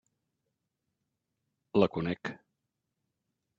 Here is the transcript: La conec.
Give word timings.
La 1.83 1.91
conec. 1.99 2.35